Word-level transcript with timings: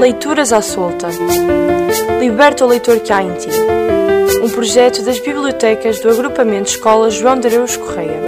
Leituras 0.00 0.50
à 0.50 0.62
solta. 0.62 1.08
Liberta 2.18 2.64
o 2.64 2.68
leitor 2.68 3.00
que 3.00 3.12
há 3.12 3.22
em 3.22 3.34
ti. 3.34 3.50
Um 4.42 4.48
projeto 4.48 5.04
das 5.04 5.20
bibliotecas 5.20 6.00
do 6.00 6.08
Agrupamento 6.08 6.70
Escola 6.70 7.10
João 7.10 7.38
de 7.38 7.48
Areus 7.48 7.76
Correia. 7.76 8.18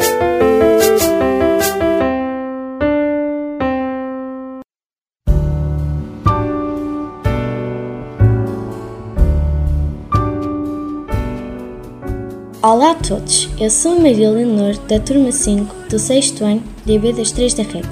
Olá 12.62 12.90
a 12.90 12.94
todos, 12.96 13.48
eu 13.58 13.70
sou 13.70 13.98
Maria 13.98 14.30
Leonor 14.30 14.76
da 14.86 15.00
turma 15.00 15.32
5 15.32 15.74
do 15.88 15.98
6 15.98 16.38
ano 16.42 16.62
de 16.84 17.12
das 17.14 17.32
3 17.32 17.54
da 17.54 17.62
Régua. 17.62 17.90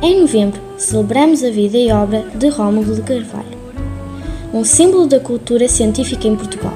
Em 0.00 0.20
novembro, 0.20 0.65
celebramos 0.76 1.42
a 1.42 1.50
vida 1.50 1.78
e 1.78 1.90
obra 1.90 2.26
de 2.34 2.48
Rómulo 2.48 2.94
de 2.94 3.02
Carvalho, 3.02 3.56
um 4.52 4.62
símbolo 4.62 5.06
da 5.06 5.18
cultura 5.18 5.68
científica 5.68 6.28
em 6.28 6.36
Portugal. 6.36 6.74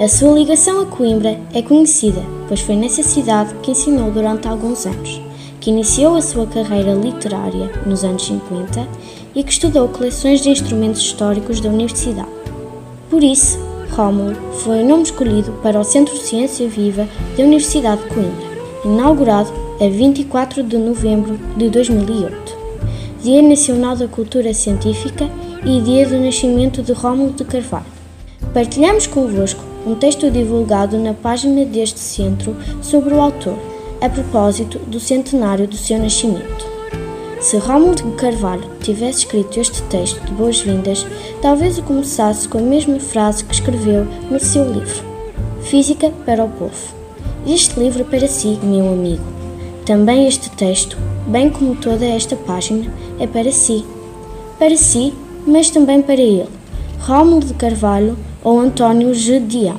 A 0.00 0.06
sua 0.08 0.38
ligação 0.38 0.80
a 0.80 0.86
Coimbra 0.86 1.38
é 1.52 1.60
conhecida, 1.60 2.22
pois 2.46 2.60
foi 2.60 2.76
nessa 2.76 3.02
cidade 3.02 3.54
que 3.62 3.72
ensinou 3.72 4.10
durante 4.10 4.46
alguns 4.46 4.86
anos, 4.86 5.20
que 5.60 5.70
iniciou 5.70 6.14
a 6.14 6.22
sua 6.22 6.46
carreira 6.46 6.94
literária 6.94 7.72
nos 7.84 8.04
anos 8.04 8.24
50 8.24 8.86
e 9.34 9.42
que 9.42 9.52
estudou 9.52 9.88
coleções 9.88 10.40
de 10.40 10.50
instrumentos 10.50 11.00
históricos 11.00 11.60
da 11.60 11.68
universidade. 11.68 12.28
Por 13.10 13.22
isso, 13.22 13.58
Rómulo 13.90 14.34
foi 14.62 14.82
o 14.82 14.88
nome 14.88 15.02
escolhido 15.02 15.52
para 15.62 15.80
o 15.80 15.84
Centro 15.84 16.14
de 16.14 16.22
Ciência 16.22 16.68
Viva 16.68 17.08
da 17.36 17.42
Universidade 17.42 18.02
de 18.02 18.08
Coimbra, 18.10 18.54
inaugurado 18.84 19.52
a 19.80 19.88
24 19.88 20.62
de 20.62 20.78
novembro 20.78 21.38
de 21.56 21.68
2008, 21.68 22.53
Dia 23.24 23.40
Nacional 23.40 23.96
da 23.96 24.06
Cultura 24.06 24.52
Científica 24.52 25.30
e 25.64 25.80
dia 25.80 26.06
do 26.06 26.18
nascimento 26.18 26.82
de 26.82 26.92
Rómulo 26.92 27.32
de 27.32 27.42
Carvalho. 27.42 27.86
Partilhamos 28.52 29.06
convosco 29.06 29.64
um 29.86 29.94
texto 29.94 30.30
divulgado 30.30 30.98
na 30.98 31.14
página 31.14 31.64
deste 31.64 31.98
centro 31.98 32.54
sobre 32.82 33.14
o 33.14 33.20
autor, 33.22 33.58
a 34.02 34.10
propósito 34.10 34.78
do 34.80 35.00
centenário 35.00 35.66
do 35.66 35.74
seu 35.74 35.98
nascimento. 35.98 36.66
Se 37.40 37.56
Rómulo 37.56 37.94
de 37.94 38.02
Carvalho 38.16 38.68
tivesse 38.82 39.20
escrito 39.20 39.58
este 39.58 39.80
texto 39.84 40.20
de 40.26 40.32
boas-vindas, 40.32 41.06
talvez 41.40 41.78
o 41.78 41.82
começasse 41.82 42.46
com 42.46 42.58
a 42.58 42.60
mesma 42.60 43.00
frase 43.00 43.42
que 43.42 43.54
escreveu 43.54 44.06
no 44.30 44.38
seu 44.38 44.70
livro, 44.70 45.02
Física 45.62 46.12
para 46.26 46.44
o 46.44 46.50
Povo. 46.50 46.94
Este 47.46 47.80
livro 47.80 48.02
é 48.02 48.04
para 48.04 48.28
si, 48.28 48.58
meu 48.62 48.86
amigo. 48.92 49.24
Também 49.86 50.26
este 50.26 50.50
texto, 50.50 50.96
bem 51.26 51.50
como 51.50 51.74
toda 51.76 52.06
esta 52.06 52.36
página, 52.36 52.90
é 53.18 53.26
para 53.26 53.52
si. 53.52 53.84
Para 54.58 54.76
si, 54.76 55.12
mas 55.46 55.70
também 55.70 56.00
para 56.00 56.20
ele, 56.20 56.48
Rómulo 57.00 57.44
de 57.44 57.54
Carvalho 57.54 58.16
ou 58.42 58.58
António 58.58 59.14
Gedeão. 59.14 59.78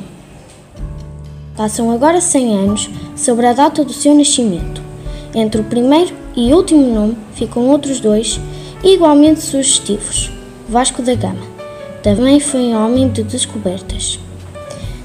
Passam 1.56 1.90
agora 1.92 2.20
100 2.20 2.58
anos 2.58 2.90
sobre 3.16 3.46
a 3.48 3.54
data 3.54 3.84
do 3.84 3.94
seu 3.94 4.14
nascimento. 4.14 4.82
Entre 5.34 5.62
o 5.62 5.64
primeiro 5.64 6.14
e 6.36 6.54
último 6.54 6.94
nome 6.94 7.18
ficam 7.34 7.70
outros 7.70 8.00
dois, 8.00 8.40
igualmente 8.84 9.42
sugestivos: 9.42 10.32
Vasco 10.68 11.02
da 11.02 11.16
Gama. 11.16 11.56
Também 12.04 12.40
foi 12.40 12.74
homem 12.74 13.10
de 13.10 13.24
descobertas. 13.24 14.20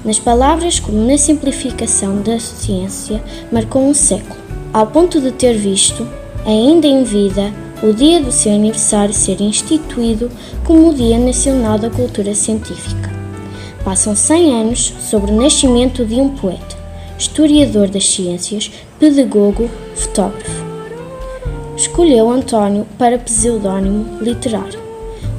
Nas 0.03 0.19
palavras, 0.19 0.79
como 0.79 1.05
na 1.05 1.17
simplificação 1.17 2.21
da 2.21 2.39
ciência, 2.39 3.23
marcou 3.51 3.83
um 3.83 3.93
século, 3.93 4.39
ao 4.73 4.87
ponto 4.87 5.21
de 5.21 5.31
ter 5.31 5.53
visto, 5.57 6.07
ainda 6.45 6.87
em 6.87 7.03
vida, 7.03 7.53
o 7.83 7.91
dia 7.93 8.21
do 8.21 8.31
seu 8.31 8.53
aniversário 8.53 9.13
ser 9.13 9.41
instituído 9.41 10.29
como 10.63 10.89
o 10.89 10.93
Dia 10.93 11.17
Nacional 11.17 11.79
da 11.79 11.89
Cultura 11.89 12.35
Científica. 12.35 13.09
Passam 13.83 14.15
100 14.15 14.53
anos 14.53 14.93
sobre 14.99 15.31
o 15.31 15.41
nascimento 15.41 16.05
de 16.05 16.15
um 16.15 16.29
poeta, 16.29 16.77
historiador 17.17 17.89
das 17.89 18.07
ciências, 18.07 18.71
pedagogo, 18.99 19.67
fotógrafo. 19.95 20.63
Escolheu 21.75 22.29
António 22.29 22.85
para 22.99 23.17
pseudônimo 23.17 24.21
literário, 24.21 24.79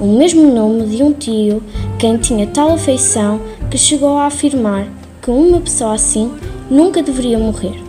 o 0.00 0.06
mesmo 0.06 0.53
nome 0.53 0.87
de 0.87 1.00
um 1.00 1.12
tio 1.12 1.62
quem 1.97 2.17
tinha 2.17 2.49
tal 2.49 2.72
afeição 2.72 3.41
que 3.71 3.78
chegou 3.78 4.19
a 4.19 4.27
afirmar 4.27 4.88
que 5.22 5.31
uma 5.31 5.61
pessoa 5.61 5.94
assim 5.94 6.33
nunca 6.69 7.05
deveria 7.05 7.38
morrer. 7.38 7.81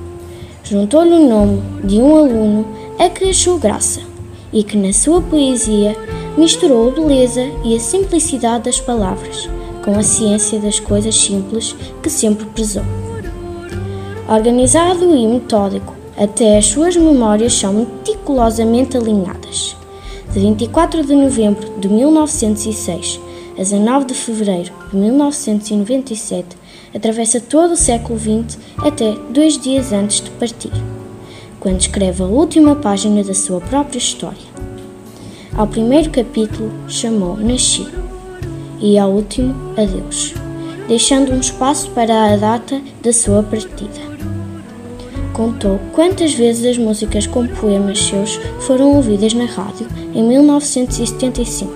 Juntou-lhe 0.63 1.13
o 1.13 1.27
nome 1.27 1.63
de 1.83 1.95
um 1.95 2.15
aluno 2.15 2.67
a 2.99 3.09
que 3.09 3.25
achou 3.25 3.57
graça 3.57 4.12
e 4.53 4.63
que 4.63 4.77
na 4.77 4.93
sua 4.93 5.21
poesia 5.21 5.95
misturou 6.37 6.89
a 6.89 6.91
beleza 6.91 7.41
e 7.63 7.75
a 7.75 7.79
simplicidade 7.79 8.65
das 8.65 8.79
palavras 8.79 9.49
com 9.83 9.97
a 9.97 10.03
ciência 10.03 10.59
das 10.59 10.79
coisas 10.79 11.15
simples 11.15 11.75
que 12.01 12.09
sempre 12.09 12.45
prezou. 12.45 12.83
Organizado 14.27 15.13
e 15.13 15.27
metódico, 15.27 15.93
até 16.17 16.57
as 16.57 16.67
suas 16.67 16.95
memórias 16.95 17.53
são 17.53 17.73
meticulosamente 17.73 18.95
alinhadas. 18.95 19.75
De 20.31 20.39
24 20.39 21.05
de 21.05 21.13
novembro 21.13 21.79
de 21.79 21.89
1906 21.89 23.19
a 23.55 23.61
19 23.61 24.05
de 24.05 24.13
fevereiro 24.13 24.71
de 24.89 24.97
1997, 24.97 26.57
atravessa 26.95 27.39
todo 27.39 27.73
o 27.73 27.77
século 27.77 28.17
XX 28.17 28.57
até 28.77 29.15
dois 29.29 29.57
dias 29.59 29.91
antes 29.91 30.21
de 30.21 30.29
partir, 30.31 30.71
quando 31.63 31.81
escreve 31.81 32.21
a 32.21 32.27
última 32.27 32.75
página 32.75 33.23
da 33.23 33.33
sua 33.33 33.59
própria 33.59 33.97
história. 33.97 34.53
Ao 35.57 35.65
primeiro 35.65 36.11
capítulo 36.11 36.71
chamou 36.87 37.37
Nasci 37.37 37.87
e 38.79 38.99
ao 38.99 39.09
último 39.09 39.55
Adeus, 39.71 40.35
deixando 40.87 41.31
um 41.31 41.39
espaço 41.39 41.89
para 41.89 42.33
a 42.33 42.37
data 42.37 42.79
da 43.01 43.11
sua 43.11 43.41
partida 43.41 44.13
contou 45.33 45.77
quantas 45.91 46.33
vezes 46.33 46.65
as 46.65 46.77
músicas 46.77 47.27
com 47.27 47.45
poemas 47.47 47.99
seus 47.99 48.39
foram 48.61 48.95
ouvidas 48.95 49.33
na 49.33 49.43
rádio 49.45 49.85
em 50.13 50.23
1975. 50.23 51.73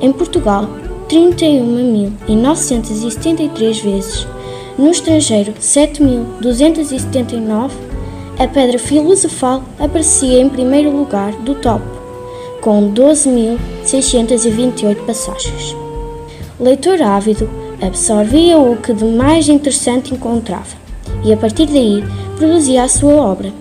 Em 0.00 0.12
Portugal, 0.12 0.68
31.973 1.08 3.82
vezes. 3.82 4.24
No 4.78 4.90
estrangeiro, 4.90 5.52
7.279. 5.54 7.91
A 8.42 8.48
Pedra 8.48 8.76
Filosofal 8.76 9.62
aparecia 9.78 10.40
em 10.40 10.48
primeiro 10.48 10.90
lugar 10.90 11.30
do 11.32 11.54
top, 11.54 11.80
com 12.60 12.92
12.628 12.92 14.96
passagens. 15.06 15.76
Leitor 16.58 17.00
ávido 17.02 17.48
absorvia 17.80 18.58
o 18.58 18.76
que 18.76 18.92
de 18.92 19.04
mais 19.04 19.48
interessante 19.48 20.12
encontrava 20.12 20.74
e, 21.24 21.32
a 21.32 21.36
partir 21.36 21.66
daí, 21.66 22.02
produzia 22.36 22.82
a 22.82 22.88
sua 22.88 23.14
obra. 23.14 23.52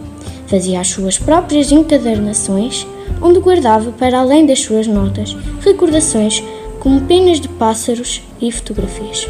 Fazia 0.47 0.80
as 0.80 0.88
suas 0.88 1.20
próprias 1.20 1.72
encadernações, 1.72 2.88
onde 3.22 3.40
guardava, 3.40 3.91
para 3.91 4.20
além 4.20 4.47
das 4.47 4.62
suas 4.62 4.88
notas, 4.88 5.38
recordações 5.64 6.44
como 6.80 7.02
penas 7.02 7.40
de 7.40 7.47
pássaros 7.47 8.24
e 8.41 8.52
fotografias. 8.52 9.28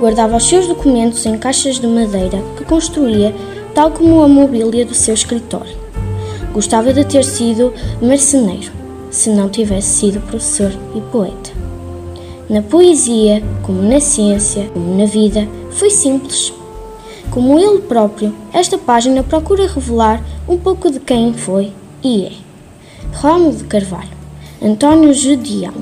Guardava 0.00 0.38
os 0.38 0.48
seus 0.48 0.66
documentos 0.66 1.26
em 1.26 1.36
caixas 1.36 1.78
de 1.78 1.86
madeira 1.86 2.42
que 2.56 2.64
construía, 2.64 3.34
tal 3.78 3.92
como 3.92 4.24
a 4.24 4.26
mobília 4.26 4.84
do 4.84 4.92
seu 4.92 5.14
escritório. 5.14 5.76
Gostava 6.52 6.92
de 6.92 7.04
ter 7.04 7.24
sido 7.24 7.72
marceneiro, 8.02 8.72
se 9.08 9.30
não 9.30 9.48
tivesse 9.48 10.00
sido 10.00 10.20
professor 10.22 10.72
e 10.96 11.00
poeta. 11.12 11.52
Na 12.50 12.60
poesia, 12.60 13.40
como 13.62 13.80
na 13.80 14.00
ciência, 14.00 14.68
como 14.74 14.98
na 14.98 15.04
vida, 15.04 15.46
foi 15.70 15.90
simples 15.90 16.52
como 17.30 17.56
ele 17.56 17.82
próprio, 17.82 18.34
esta 18.52 18.76
página 18.76 19.22
procura 19.22 19.68
revelar 19.68 20.24
um 20.48 20.56
pouco 20.56 20.90
de 20.90 20.98
quem 20.98 21.32
foi 21.32 21.72
e 22.02 22.24
é. 22.24 22.32
Rómulo 23.14 23.54
de 23.54 23.62
Carvalho, 23.62 24.10
António 24.60 25.14
Judião, 25.14 25.74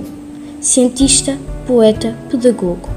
cientista, 0.61 1.38
poeta, 1.67 2.15
pedagogo. 2.29 2.91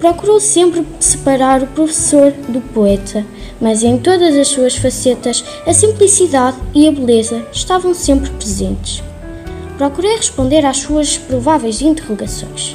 Procurou 0.00 0.40
sempre 0.40 0.84
separar 0.98 1.62
o 1.62 1.68
professor 1.68 2.32
do 2.48 2.60
poeta, 2.60 3.24
mas 3.60 3.82
em 3.82 3.98
todas 3.98 4.36
as 4.36 4.48
suas 4.48 4.76
facetas 4.76 5.44
a 5.66 5.72
simplicidade 5.72 6.56
e 6.74 6.88
a 6.88 6.92
beleza 6.92 7.46
estavam 7.52 7.94
sempre 7.94 8.30
presentes. 8.30 9.02
Procurei 9.78 10.16
responder 10.16 10.64
às 10.64 10.78
suas 10.78 11.18
prováveis 11.18 11.80
interrogações, 11.82 12.74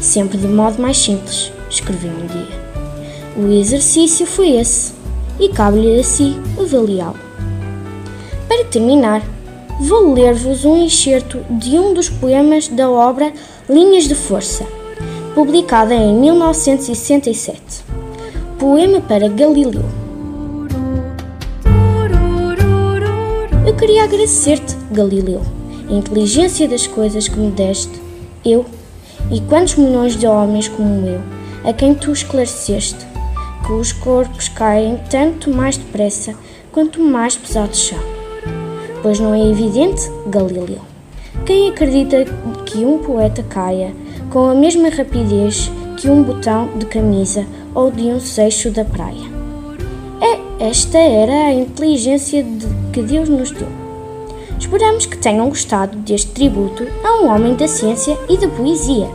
sempre 0.00 0.36
de 0.38 0.46
modo 0.46 0.80
mais 0.80 0.98
simples, 0.98 1.52
escrevi 1.70 2.08
um 2.08 2.26
dia. 2.26 2.62
O 3.36 3.50
exercício 3.52 4.26
foi 4.26 4.56
esse 4.56 4.92
e 5.40 5.48
cabe-lhe 5.48 5.98
a 5.98 6.04
si 6.04 6.36
avaliá-lo. 6.60 7.18
Para 8.46 8.64
terminar, 8.64 9.22
vou 9.80 10.12
ler-vos 10.12 10.64
um 10.64 10.84
excerto 10.84 11.38
de 11.48 11.78
um 11.78 11.94
dos 11.94 12.10
poemas 12.10 12.68
da 12.68 12.90
obra 12.90 13.32
Linhas 13.68 14.04
de 14.04 14.14
Força, 14.14 14.66
publicada 15.34 15.94
em 15.94 16.14
1967. 16.14 17.60
Poema 18.58 19.00
para 19.00 19.28
Galileu. 19.28 20.01
Queria 23.82 24.04
agradecer-te, 24.04 24.76
Galileu, 24.92 25.42
a 25.90 25.92
inteligência 25.92 26.68
das 26.68 26.86
coisas 26.86 27.26
que 27.26 27.36
me 27.36 27.50
deste 27.50 28.00
Eu? 28.44 28.64
E 29.28 29.40
quantos 29.40 29.74
milhões 29.74 30.16
de 30.16 30.24
homens 30.24 30.68
como 30.68 31.04
eu, 31.04 31.20
a 31.68 31.72
quem 31.72 31.92
tu 31.92 32.12
esclareceste, 32.12 33.04
que 33.66 33.72
os 33.72 33.90
corpos 33.90 34.48
caem 34.48 35.00
tanto 35.10 35.50
mais 35.50 35.76
depressa 35.76 36.32
quanto 36.70 37.02
mais 37.02 37.36
pesados 37.36 37.88
são? 37.88 37.98
Pois 39.02 39.18
não 39.18 39.34
é 39.34 39.50
evidente, 39.50 40.08
Galileu? 40.28 40.82
Quem 41.44 41.68
acredita 41.68 42.24
que 42.64 42.84
um 42.84 42.98
poeta 42.98 43.42
caia 43.42 43.92
com 44.30 44.48
a 44.48 44.54
mesma 44.54 44.90
rapidez 44.90 45.72
que 45.96 46.08
um 46.08 46.22
botão 46.22 46.70
de 46.78 46.86
camisa 46.86 47.44
ou 47.74 47.90
de 47.90 48.02
um 48.02 48.20
seixo 48.20 48.70
da 48.70 48.84
praia? 48.84 49.26
É, 50.20 50.68
esta 50.68 50.98
era 50.98 51.46
a 51.46 51.52
inteligência 51.52 52.44
de, 52.44 52.81
que 52.92 53.02
Deus 53.02 53.28
nos 53.28 53.50
deu. 53.50 53.68
Esperamos 54.58 55.06
que 55.06 55.16
tenham 55.16 55.48
gostado 55.48 55.96
deste 55.98 56.30
tributo 56.30 56.86
a 57.02 57.22
um 57.22 57.28
homem 57.28 57.54
da 57.54 57.66
ciência 57.66 58.16
e 58.28 58.36
da 58.36 58.48
poesia. 58.48 59.08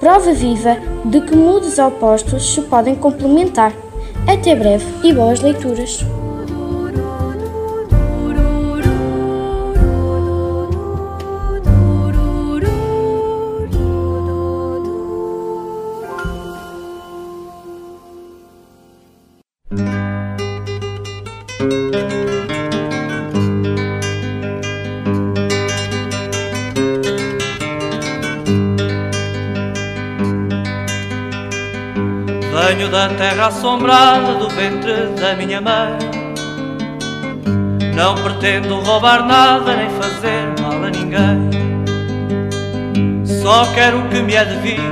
Prova 0.00 0.32
viva 0.32 0.76
de 1.04 1.20
que 1.20 1.36
mundos 1.36 1.78
opostos 1.78 2.54
se 2.54 2.60
podem 2.62 2.94
complementar. 2.94 3.72
Até 4.26 4.54
breve 4.54 4.84
e 5.02 5.12
boas 5.12 5.40
leituras! 5.40 6.04
Terra 33.24 33.46
assombrada 33.46 34.34
do 34.34 34.50
ventre 34.50 35.06
da 35.18 35.34
minha 35.34 35.58
mãe. 35.58 35.96
Não 37.94 38.14
pretendo 38.16 38.80
roubar 38.80 39.24
nada 39.24 39.74
nem 39.76 39.88
fazer 39.88 40.52
mal 40.60 40.84
a 40.84 40.90
ninguém. 40.90 41.48
Só 43.24 43.64
quero 43.72 44.00
o 44.00 44.08
que 44.10 44.20
me 44.20 44.34
é 44.34 44.44
devido 44.44 44.82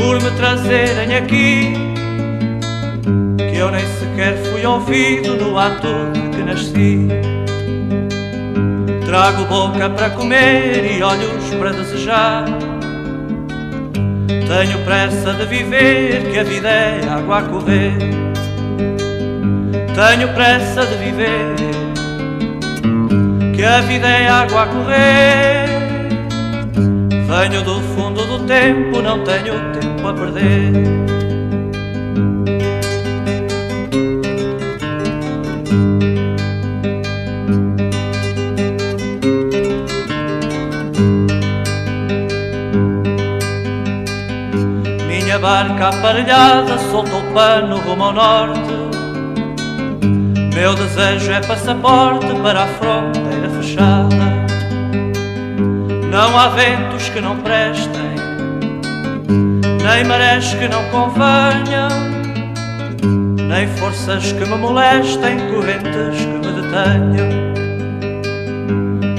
por 0.00 0.22
me 0.22 0.30
trazerem 0.38 1.14
aqui. 1.16 1.74
Que 3.36 3.58
eu 3.58 3.70
nem 3.70 3.84
sequer 3.84 4.38
fui 4.38 4.64
ouvido 4.64 5.36
no 5.36 5.58
ato 5.58 5.86
de 6.14 6.30
que 6.34 6.42
nasci. 6.42 7.08
Trago 9.04 9.44
boca 9.44 9.90
para 9.90 10.08
comer 10.08 10.96
e 10.96 11.02
olhos 11.02 11.44
para 11.58 11.72
desejar. 11.72 12.46
Tenho 14.46 14.78
pressa 14.84 15.32
de 15.32 15.44
viver, 15.44 16.30
que 16.30 16.38
a 16.38 16.44
vida 16.44 16.68
é 16.68 17.00
água 17.08 17.38
a 17.38 17.42
correr. 17.42 17.98
Tenho 19.94 20.28
pressa 20.34 20.86
de 20.86 20.94
viver, 20.96 21.56
que 23.54 23.64
a 23.64 23.80
vida 23.80 24.06
é 24.06 24.28
água 24.28 24.62
a 24.62 24.66
correr. 24.66 25.66
Venho 27.26 27.62
do 27.62 27.80
fundo 27.94 28.24
do 28.24 28.46
tempo, 28.46 29.02
não 29.02 29.24
tenho 29.24 29.54
tempo 29.72 30.06
a 30.06 30.14
perder. 30.14 31.15
Barca 46.06 46.20
aparelhada 46.20 46.78
soltou 46.90 47.18
o 47.18 47.32
pano 47.32 47.78
rumo 47.78 48.04
ao 48.04 48.12
norte. 48.12 48.60
Meu 50.54 50.74
desejo 50.74 51.32
é 51.32 51.40
passaporte 51.40 52.26
para 52.42 52.62
a 52.62 52.66
fronteira 52.66 53.50
fechada. 53.50 54.46
Não 56.10 56.38
há 56.38 56.48
ventos 56.48 57.08
que 57.08 57.20
não 57.20 57.36
prestem, 57.38 58.14
nem 59.82 60.04
marés 60.04 60.54
que 60.54 60.68
não 60.68 60.84
convenham, 60.90 61.88
nem 63.48 63.66
forças 63.76 64.32
que 64.32 64.44
me 64.44 64.56
molestem, 64.56 65.38
correntes 65.50 66.20
que 66.20 66.26
me 66.26 66.52
detenham. 66.52 67.46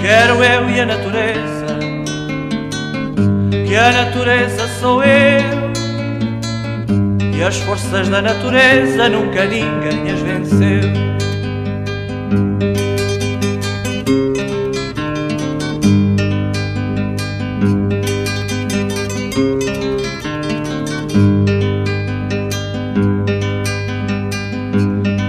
Quero 0.01 0.43
eu 0.43 0.69
e 0.69 0.79
a 0.79 0.85
natureza, 0.85 1.79
que 3.67 3.75
a 3.75 3.91
natureza 3.91 4.67
sou 4.79 5.03
eu. 5.03 5.56
E 7.37 7.43
as 7.43 7.55
forças 7.57 8.09
da 8.09 8.19
natureza 8.19 9.07
nunca 9.09 9.45
ninguém 9.45 10.11
as 10.11 10.19
venceu. 10.21 10.81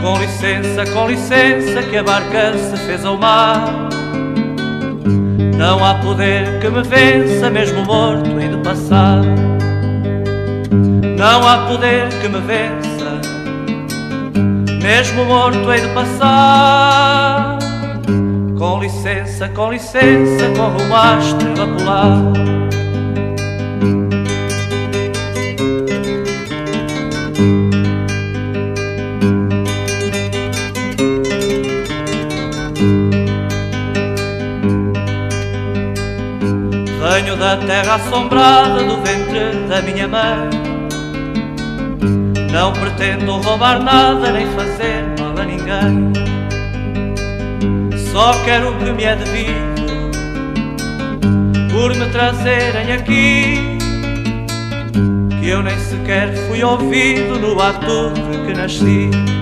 Com 0.00 0.18
licença, 0.18 0.86
com 0.90 1.08
licença, 1.08 1.82
que 1.90 1.98
a 1.98 2.02
barca 2.02 2.56
se 2.56 2.76
fez 2.86 3.04
ao 3.04 3.18
mar. 3.18 3.90
Não 5.58 5.84
há 5.84 5.96
poder 5.96 6.58
que 6.58 6.70
me 6.70 6.82
vença, 6.82 7.50
mesmo 7.50 7.84
morto 7.84 8.40
e 8.40 8.48
de 8.48 8.56
passar. 8.64 9.47
Não 11.18 11.48
há 11.48 11.66
poder 11.66 12.08
que 12.20 12.28
me 12.28 12.38
vença, 12.38 13.20
mesmo 14.80 15.24
morto 15.24 15.72
hei 15.72 15.80
de 15.80 15.88
passar. 15.88 17.58
Com 18.56 18.78
licença, 18.78 19.48
com 19.48 19.72
licença, 19.72 20.48
com 20.56 20.68
rumo 20.68 20.94
à 20.94 21.18
estrela 21.18 21.66
polar. 21.76 22.22
Venho 37.02 37.36
da 37.36 37.56
terra 37.56 37.96
assombrada 37.96 38.84
do 38.84 39.02
ventre 39.02 39.66
da 39.68 39.82
minha 39.82 40.06
mãe. 40.06 40.67
Não 42.52 42.72
pretendo 42.72 43.36
roubar 43.38 43.82
nada 43.82 44.32
nem 44.32 44.46
fazer 44.48 45.04
mal 45.18 45.36
a 45.38 45.44
ninguém. 45.44 46.12
Só 48.12 48.32
quero 48.44 48.70
o 48.70 48.78
que 48.78 48.90
me 48.92 49.04
é 49.04 49.16
devido 49.16 49.78
por 51.70 51.94
me 51.94 52.06
trazerem 52.06 52.92
aqui. 52.92 53.78
Que 55.40 55.48
eu 55.48 55.62
nem 55.62 55.78
sequer 55.78 56.34
fui 56.48 56.62
ouvido 56.64 57.38
no 57.38 57.60
ato 57.60 58.12
de 58.30 58.46
que 58.46 58.54
nasci. 58.54 59.37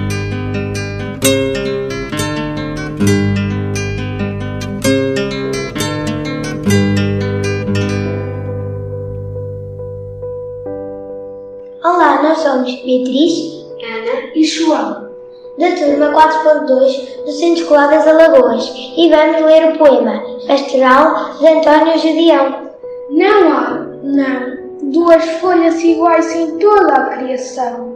E 18.96 19.10
vamos 19.10 19.42
ler 19.42 19.74
o 19.74 19.78
poema 19.78 20.22
Pastoral 20.46 21.34
de 21.38 21.46
António 21.46 21.98
Judião. 21.98 22.70
Não 23.10 23.52
há, 23.52 23.86
não, 24.02 24.90
duas 24.90 25.24
folhas 25.38 25.82
iguais 25.84 26.34
em 26.34 26.58
toda 26.58 26.94
a 26.94 27.16
criação, 27.16 27.94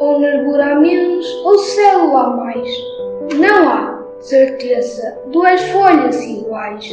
ou 0.00 0.18
mergulho 0.18 0.62
a 0.62 0.74
menos, 0.74 1.26
ou 1.44 1.58
célula 1.58 2.20
a 2.24 2.30
mais. 2.30 2.68
Não 3.36 3.68
há, 3.68 4.02
certeza, 4.20 5.16
duas 5.28 5.60
folhas 5.70 6.20
iguais. 6.24 6.92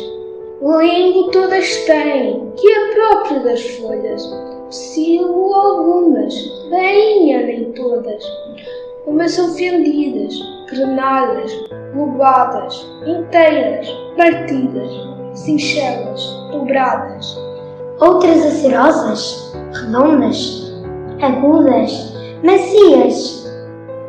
Língua 0.61 1.31
todas 1.31 1.75
têm, 1.85 2.51
que 2.55 2.71
é 2.71 2.93
próprio 2.93 3.43
das 3.43 3.65
folhas, 3.77 4.21
psilo 4.69 5.53
algumas, 5.53 6.35
bainha 6.69 7.45
nem 7.45 7.71
todas. 7.71 8.23
Umas 9.07 9.31
são 9.31 9.55
fendidas, 9.55 10.37
grenadas, 10.71 11.51
lobadas, 11.95 12.87
inteiras, 13.05 13.87
partidas, 14.15 14.91
sinchelas, 15.33 16.21
dobradas. 16.51 17.37
Outras 17.99 18.45
acerosas, 18.45 19.53
redondas, 19.73 20.73
agudas, 21.21 22.13
macias, 22.43 23.45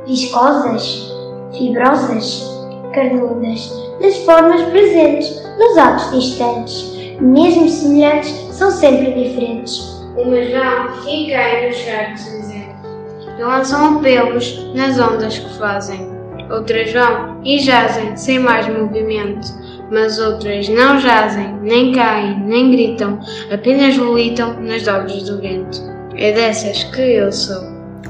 viscosas, 0.07 1.13
fibrosas, 1.57 2.49
carnudas, 2.93 3.73
nas 4.01 4.17
formas 4.19 4.63
presentes, 4.71 5.43
nos 5.59 5.77
atos 5.77 6.11
distantes, 6.13 7.17
mesmo 7.21 7.69
semelhantes, 7.69 8.31
são 8.53 8.71
sempre 8.71 9.13
diferentes. 9.13 10.01
Umas 10.17 10.51
vão 10.51 11.09
e 11.09 11.31
caem 11.31 11.69
nos 11.69 11.77
charcos 11.77 12.21
cinzentos, 12.21 13.39
e 13.39 13.43
lançam 13.43 13.99
apelos 13.99 14.73
nas 14.75 14.99
ondas 14.99 15.39
que 15.39 15.59
fazem. 15.59 16.20
Outras 16.51 16.93
vão 16.93 17.41
e 17.45 17.59
jazem 17.59 18.17
sem 18.17 18.41
mais 18.41 18.67
movimento, 18.67 19.49
mas 19.91 20.19
outras 20.19 20.69
não 20.69 20.99
jazem, 20.99 21.55
nem 21.63 21.93
caem, 21.93 22.41
nem 22.41 22.71
gritam, 22.73 23.21
apenas 23.53 23.97
volitam 23.97 24.61
nas 24.61 24.83
dobras 24.83 25.23
do 25.23 25.41
vento. 25.41 25.81
É 26.17 26.33
dessas 26.33 26.83
que 26.85 27.01
eu 27.01 27.31
sou. 27.31 27.63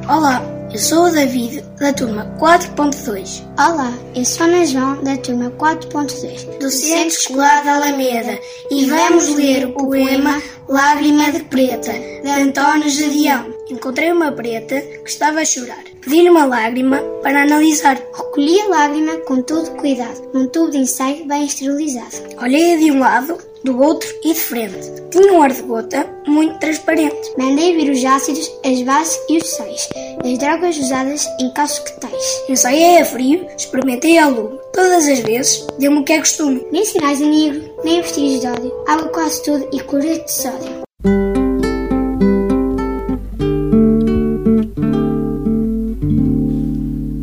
Olá, 0.09 0.43
eu 0.73 0.79
sou 0.79 1.05
o 1.05 1.11
David, 1.11 1.63
da 1.79 1.93
turma 1.93 2.25
4.2. 2.39 3.43
Olá, 3.59 3.93
eu 4.15 4.25
sou 4.25 4.47
a 4.47 4.49
Ana 4.49 4.65
João, 4.65 5.05
da 5.05 5.17
turma 5.19 5.51
4.2, 5.51 6.59
do 6.59 6.71
Centro 6.71 7.09
Escolar 7.09 7.63
da 7.63 7.75
Alameda, 7.75 8.39
e 8.71 8.87
vamos 8.87 9.35
ler 9.35 9.67
o 9.67 9.73
poema 9.73 10.41
Lágrima 10.69 11.31
de 11.31 11.45
Preta, 11.45 11.93
de 11.93 12.31
António 12.31 12.89
Jadião. 12.89 13.60
Encontrei 13.71 14.11
uma 14.11 14.33
preta 14.33 14.81
que 14.81 15.09
estava 15.09 15.41
a 15.41 15.45
chorar. 15.45 15.85
Pedi-lhe 16.01 16.29
uma 16.29 16.45
lágrima 16.45 16.99
para 17.23 17.43
analisar. 17.43 17.97
Recolhi 18.13 18.61
a 18.63 18.69
lágrima 18.69 19.17
com 19.19 19.43
todo 19.43 19.77
cuidado, 19.77 20.29
num 20.35 20.49
tubo 20.49 20.71
de 20.71 20.79
ensaio 20.79 21.25
bem 21.27 21.45
esterilizado. 21.45 22.17
Olhei-a 22.43 22.79
de 22.79 22.91
um 22.91 22.99
lado, 22.99 23.39
do 23.65 23.81
outro 23.81 24.09
e 24.25 24.33
de 24.33 24.41
frente. 24.41 24.91
Tinha 25.11 25.33
um 25.33 25.43
ar 25.43 25.53
de 25.53 25.63
gota 25.63 26.07
muito 26.27 26.59
transparente. 26.59 27.33
Mandei 27.39 27.77
vir 27.77 27.91
os 27.91 28.05
ácidos, 28.05 28.51
as 28.65 28.83
bases 28.83 29.21
e 29.29 29.37
os 29.39 29.49
sais, 29.49 29.89
as 30.25 30.39
drogas 30.39 30.77
usadas 30.77 31.27
em 31.39 31.53
casos 31.53 31.79
que 31.81 32.01
tais. 32.01 32.43
Ensaiei 32.49 32.99
a 32.99 33.05
frio, 33.05 33.47
experimentei 33.57 34.19
a 34.19 34.29
lume. 34.29 34.59
Todas 34.73 35.09
as 35.09 35.21
vezes 35.21 35.67
deu-me 35.79 35.99
o 35.99 36.05
que 36.05 36.13
é 36.13 36.19
costume. 36.19 36.67
Nem 36.73 36.85
sinais 36.85 37.19
de 37.19 37.27
negro, 37.27 37.71
nem 37.85 38.01
vestígios 38.01 38.41
de 38.41 38.47
ódio, 38.47 38.85
água 38.87 39.09
quase 39.09 39.43
tudo 39.43 39.69
e 39.73 39.81
cloreto 39.81 40.25
de 40.25 40.33
sódio. 40.33 40.90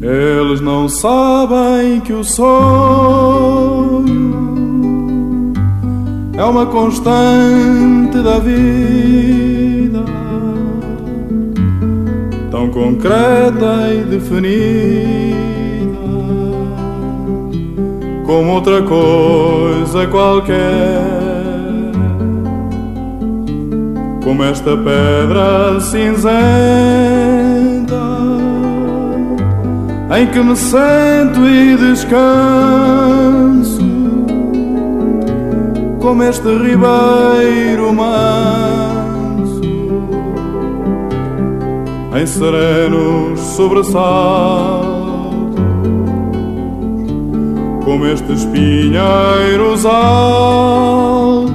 Eles 0.02 0.62
não 0.62 0.88
sabem 0.88 2.00
que 2.02 2.14
o 2.14 2.24
sonho 2.24 4.08
é 6.38 6.44
uma 6.44 6.68
constante 6.68 8.20
da 8.24 8.38
vida, 8.38 10.06
tão 12.52 12.70
concreta 12.70 13.92
e 13.92 14.04
definida 14.04 15.38
como 18.24 18.52
outra 18.52 18.84
coisa 18.84 20.06
qualquer. 20.08 21.18
Como 24.24 24.44
esta 24.44 24.78
pedra 24.78 25.80
cinzenta 25.80 27.47
em 30.10 30.26
que 30.28 30.40
me 30.40 30.56
sento 30.56 31.46
e 31.46 31.76
descanso, 31.76 32.18
como 36.00 36.24
este 36.24 36.48
ribeiro 36.48 37.94
manso, 37.94 39.62
em 42.16 42.26
serenos 42.26 43.38
sobressaltos, 43.40 44.98
como 47.84 48.06
estes 48.06 48.46
pinheiros 48.46 49.86
altos, 49.86 51.52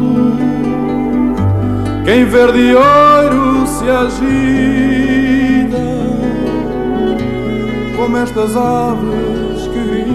que 2.05 2.11
em 2.11 2.27
verde 2.27 2.75
ouro 2.75 3.67
se 3.67 3.89
agita 3.89 5.12
como 8.03 8.17
estas 8.17 8.57
aves 8.57 9.69
que 9.73 9.79
gritam 9.79 10.13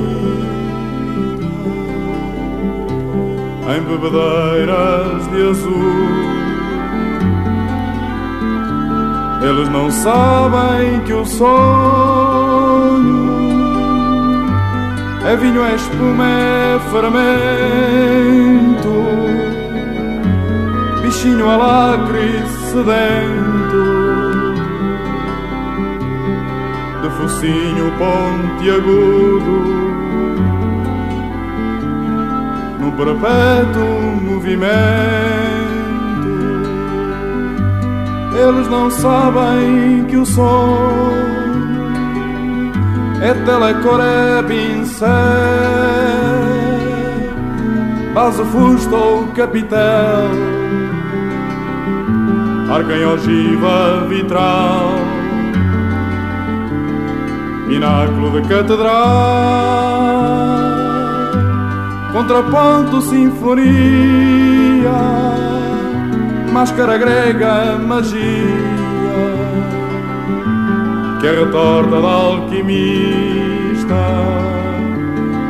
em 3.74 3.82
bebedeiras 3.82 5.28
de 5.32 5.50
azul. 5.50 6.28
Eles 9.42 9.70
não 9.70 9.90
sabem 9.90 11.00
que 11.06 11.14
o 11.14 11.26
sonho 11.26 11.48
é 15.26 15.36
vinho, 15.38 15.64
é 15.64 15.76
espuma, 15.76 16.26
é 16.28 16.80
fermento, 16.92 17.46
bichinho 21.04 21.50
alacre 21.50 22.44
sedento 22.70 24.07
focinho 27.10 27.92
pontiagudo 27.98 29.58
no 32.80 32.92
perpétuo 32.94 34.22
movimento. 34.22 34.68
Eles 38.36 38.68
não 38.68 38.92
sabem 38.92 40.06
que 40.08 40.18
o 40.18 40.26
som 40.26 41.12
é 43.22 43.34
telecor, 43.34 44.00
é 44.00 44.44
pincel, 44.44 45.08
base, 48.14 48.44
fusto 48.46 48.96
ou 48.96 49.28
capitel, 49.28 50.30
arca 52.70 52.94
ogiva 53.08 54.06
vitral 54.08 55.07
pináculo 57.68 58.32
de 58.32 58.48
catedral, 58.48 58.96
contraponto, 62.14 63.02
sinfonia, 63.02 63.62
máscara 66.52 66.98
grega, 66.98 67.78
magia, 67.78 68.22
que 71.20 71.28
é 71.28 71.32
retorta 71.32 72.02
da 72.02 72.08
alquimista, 72.08 73.96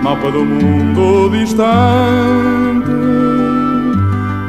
mapa 0.01 0.31
do 0.31 0.43
mundo 0.43 1.29
distante, 1.29 2.89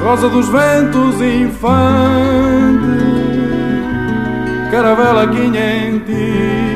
rosa 0.03 0.29
dos 0.31 0.49
ventos 0.49 1.21
infante, 1.21 1.69
caravela 4.71 5.27
quinhentista 5.29 6.68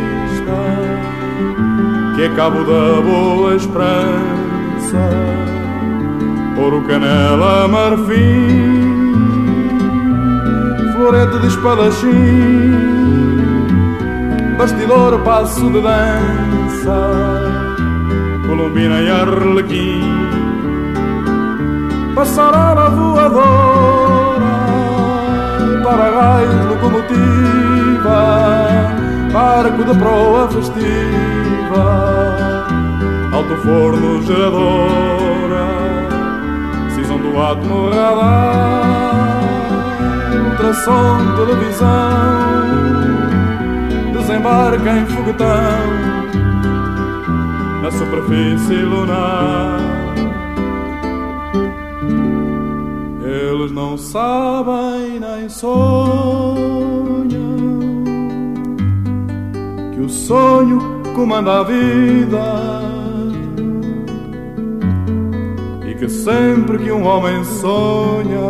é 2.24 2.28
cabo 2.36 2.62
da 2.62 3.00
boa 3.00 3.56
esperança, 3.56 5.10
ouro, 6.56 6.82
canela, 6.86 7.66
marfim, 7.66 9.12
florete 10.92 11.38
de 11.40 11.46
espadachim, 11.48 12.76
bastidor, 14.56 15.18
passo 15.24 15.68
de 15.68 15.80
dança, 15.80 16.96
colombina 18.46 19.00
e 19.00 19.10
arlequim, 19.10 20.02
passarela 22.14 22.88
voadora, 22.90 24.52
para 25.82 26.10
raios 26.20 26.66
locomotiva, 26.66 28.16
barco 29.32 29.84
de 29.84 29.98
proa 29.98 30.48
festiva, 30.48 31.41
alto 33.32 33.56
forno 33.62 34.22
geradora, 34.22 35.66
cisão 36.94 37.18
do 37.18 37.40
átomo 37.40 37.90
radar, 37.90 39.42
ultrassom 40.50 41.34
televisão, 41.36 41.88
desembarca 44.12 44.90
em 44.98 45.06
foguetão 45.06 46.12
na 47.82 47.90
superfície 47.90 48.82
lunar. 48.82 49.80
Eles 53.24 53.72
não 53.72 53.96
sabem 53.96 55.20
nem 55.20 55.48
sonham 55.48 57.02
o 60.02 60.08
sonho 60.08 60.91
comanda 61.14 61.60
a 61.60 61.62
vida 61.62 62.82
e 65.88 65.94
que 65.94 66.08
sempre 66.08 66.78
que 66.78 66.90
um 66.90 67.04
homem 67.06 67.44
sonha, 67.44 68.48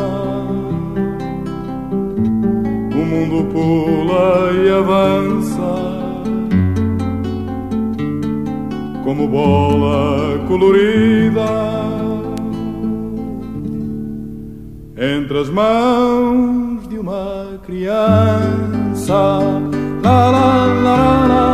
o 2.92 3.04
mundo 3.04 3.52
pula 3.52 4.52
e 4.52 4.70
avança 4.70 5.72
como 9.04 9.28
bola 9.28 10.38
colorida. 10.46 11.82
entre 15.02 15.36
as 15.38 15.48
mãos 15.48 16.86
de 16.88 16.96
uma 16.96 17.58
criança. 17.66 19.40
La 20.02 20.30
la 20.30 20.66
la 20.66 21.26
la 21.26 21.26
la 21.26 21.51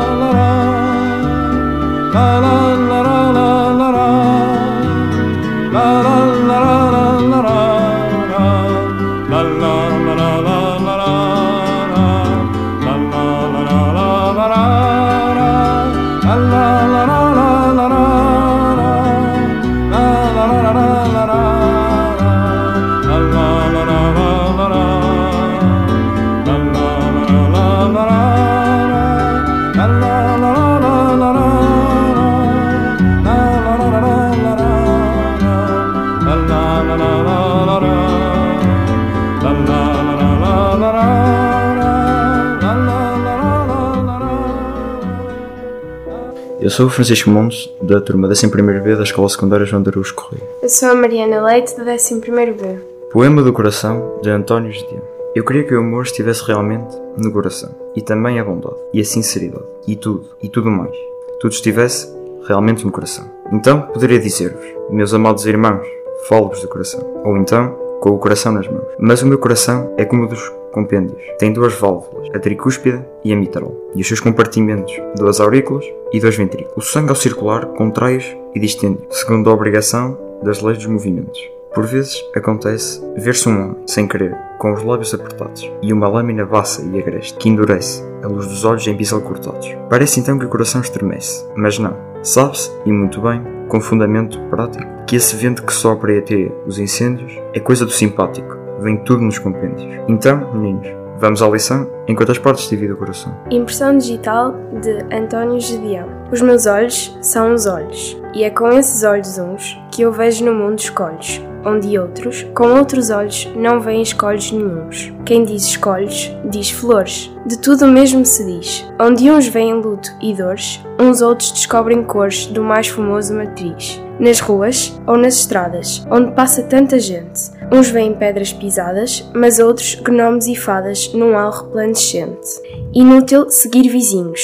Eu 46.68 46.70
sou 46.70 46.84
o 46.84 46.90
Francisco 46.90 47.30
Montes, 47.30 47.66
da 47.80 47.98
turma 47.98 48.28
11B 48.28 48.94
da 48.94 49.02
Escola 49.02 49.26
Secundária 49.30 49.64
João 49.64 49.82
de 49.82 49.88
Aruz 49.88 50.10
Correia. 50.10 50.46
Eu 50.62 50.68
sou 50.68 50.90
a 50.90 50.94
Mariana 50.94 51.42
Leite, 51.42 51.74
da 51.74 51.96
11B. 51.96 52.78
Poema 53.10 53.42
do 53.42 53.54
Coração, 53.54 54.20
de 54.20 54.28
António 54.28 54.70
Gedeão. 54.70 55.02
Eu 55.34 55.46
queria 55.46 55.64
que 55.64 55.74
o 55.74 55.78
amor 55.78 56.04
estivesse 56.04 56.44
realmente 56.44 56.94
no 57.16 57.32
coração, 57.32 57.74
e 57.96 58.02
também 58.02 58.38
a 58.38 58.44
bondade, 58.44 58.76
e 58.92 59.00
a 59.00 59.04
sinceridade, 59.06 59.64
e 59.86 59.96
tudo, 59.96 60.28
e 60.42 60.50
tudo 60.50 60.70
mais. 60.70 60.94
Tudo 61.40 61.52
estivesse 61.52 62.06
realmente 62.46 62.84
no 62.84 62.92
coração. 62.92 63.24
Então 63.50 63.80
poderia 63.80 64.20
dizer-vos, 64.20 64.62
meus 64.90 65.14
amados 65.14 65.46
irmãos, 65.46 65.86
falo-vos 66.28 66.60
do 66.60 66.68
coração. 66.68 67.00
Ou 67.24 67.38
então, 67.38 67.74
com 68.02 68.10
o 68.10 68.18
coração 68.18 68.52
nas 68.52 68.68
mãos. 68.68 68.84
Mas 68.98 69.22
o 69.22 69.26
meu 69.26 69.38
coração 69.38 69.94
é 69.96 70.04
como 70.04 70.24
o 70.24 70.28
dos 70.28 70.52
compêndios. 70.78 71.20
Tem 71.38 71.52
duas 71.52 71.74
válvulas, 71.74 72.28
a 72.32 72.38
tricúspide 72.38 73.04
e 73.24 73.32
a 73.32 73.36
mitral, 73.36 73.74
e 73.96 74.00
os 74.00 74.06
seus 74.06 74.20
compartimentos, 74.20 74.92
duas 75.16 75.40
aurículas 75.40 75.84
e 76.12 76.20
dois 76.20 76.36
ventrículos. 76.36 76.76
O 76.76 76.88
sangue 76.88 77.10
ao 77.10 77.16
circular 77.16 77.66
contrai-os 77.66 78.24
e 78.54 78.60
distende 78.60 79.00
segundo 79.10 79.50
a 79.50 79.52
obrigação 79.52 80.16
das 80.42 80.62
leis 80.62 80.78
dos 80.78 80.86
movimentos. 80.86 81.40
Por 81.74 81.84
vezes 81.84 82.24
acontece 82.34 83.02
ver-se 83.16 83.48
um 83.48 83.60
homem, 83.60 83.76
sem 83.86 84.06
querer, 84.06 84.34
com 84.58 84.72
os 84.72 84.82
lábios 84.82 85.12
apertados, 85.12 85.70
e 85.82 85.92
uma 85.92 86.08
lâmina 86.08 86.46
baça 86.46 86.82
e 86.82 86.98
agreste, 86.98 87.36
que 87.38 87.48
endurece, 87.48 88.02
a 88.22 88.26
luz 88.26 88.46
dos 88.46 88.64
olhos 88.64 88.86
em 88.86 88.96
bisel 88.96 89.20
cortados. 89.20 89.68
Parece 89.90 90.20
então 90.20 90.38
que 90.38 90.46
o 90.46 90.48
coração 90.48 90.80
estremece, 90.80 91.44
mas 91.56 91.78
não. 91.78 91.96
Sabe-se, 92.22 92.70
e 92.86 92.92
muito 92.92 93.20
bem, 93.20 93.42
com 93.68 93.80
fundamento 93.80 94.40
prático, 94.48 94.84
que 95.06 95.16
esse 95.16 95.36
vento 95.36 95.62
que 95.62 95.72
sopra 95.72 96.14
e 96.14 96.18
ateia 96.18 96.52
os 96.66 96.78
incêndios 96.78 97.32
é 97.52 97.60
coisa 97.60 97.84
do 97.84 97.92
simpático, 97.92 98.56
vem 98.80 98.96
tudo 98.98 99.22
nos 99.22 99.38
compêndios. 99.38 99.82
Então, 100.08 100.52
meninos, 100.54 100.88
vamos 101.18 101.42
à 101.42 101.48
lição 101.48 101.88
enquanto 102.06 102.32
as 102.32 102.38
partes 102.38 102.68
dividem 102.68 102.94
o 102.94 102.98
coração. 102.98 103.34
Impressão 103.50 103.96
digital 103.98 104.54
de 104.80 105.14
António 105.14 105.60
Gedeão. 105.60 106.06
Os 106.30 106.40
meus 106.40 106.66
olhos 106.66 107.16
são 107.22 107.54
os 107.54 107.66
olhos, 107.66 108.20
e 108.34 108.44
é 108.44 108.50
com 108.50 108.68
esses 108.68 109.02
olhos 109.02 109.38
uns 109.38 109.78
que 109.90 110.02
eu 110.02 110.12
vejo 110.12 110.44
no 110.44 110.54
mundo 110.54 110.78
escolhos, 110.78 111.42
onde 111.64 111.98
outros, 111.98 112.46
com 112.54 112.78
outros 112.78 113.10
olhos, 113.10 113.50
não 113.56 113.80
veem 113.80 114.02
escolhos 114.02 114.52
nenhuns. 114.52 115.12
Quem 115.24 115.44
diz 115.44 115.64
escolhos, 115.64 116.36
diz 116.44 116.70
flores. 116.70 117.34
De 117.46 117.58
tudo 117.58 117.86
o 117.86 117.88
mesmo 117.88 118.24
se 118.24 118.44
diz. 118.44 118.86
Onde 119.00 119.30
uns 119.30 119.48
veem 119.48 119.74
luto 119.74 120.10
e 120.20 120.34
dores, 120.34 120.84
uns 121.00 121.22
outros 121.22 121.50
descobrem 121.50 122.04
cores 122.04 122.46
do 122.46 122.62
mais 122.62 122.88
famoso 122.88 123.34
matriz. 123.34 124.00
Nas 124.18 124.40
ruas 124.40 124.92
ou 125.06 125.16
nas 125.16 125.36
estradas, 125.36 126.04
onde 126.10 126.32
passa 126.32 126.62
tanta 126.64 126.98
gente, 126.98 127.40
uns 127.72 127.88
veem 127.88 128.14
pedras 128.14 128.52
pisadas, 128.52 129.24
mas 129.32 129.60
outros 129.60 129.94
gnomes 129.94 130.46
e 130.48 130.56
fadas 130.56 131.12
num 131.12 131.38
al 131.38 131.52
resplandecente. 131.52 132.48
Inútil 132.92 133.48
seguir 133.48 133.88
vizinhos, 133.88 134.40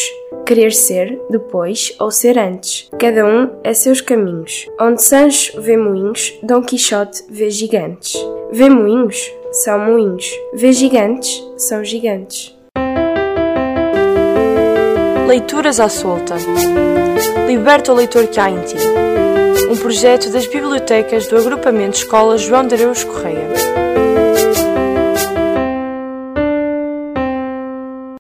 querer 0.47 0.73
ser, 0.73 1.21
depois 1.29 1.95
ou 1.99 2.11
ser 2.11 2.39
antes. 2.39 2.89
Cada 3.01 3.27
um 3.27 3.51
é 3.65 3.75
seus 3.75 4.01
caminhos. 4.01 4.69
Onde 4.81 5.03
Sancho 5.03 5.61
vê 5.61 5.77
moinhos, 5.77 6.33
Dom 6.43 6.63
Quixote 6.63 7.25
vê 7.29 7.51
gigantes. 7.51 8.15
Vê 8.53 8.71
moinhos? 8.71 9.33
São 9.51 9.79
moinhos. 9.79 10.31
Vê 10.55 10.73
gigantes? 10.73 11.43
São 11.57 11.83
gigantes. 11.83 12.57
Leituras 15.27 15.81
à 15.81 15.89
solta. 15.89 16.37
Liberta 17.49 17.93
o 17.93 17.97
leitor 17.97 18.27
que 18.29 18.39
há 18.39 18.51
em 18.51 18.61
ti. 18.61 18.77
Um 19.75 19.77
projeto 19.77 20.31
das 20.31 20.47
bibliotecas 20.47 21.27
do 21.27 21.37
Agrupamento 21.37 21.97
Escola 21.97 22.39
João 22.39 22.65
de 22.65 22.77
Areus 22.77 23.03
Correia. 23.03 23.74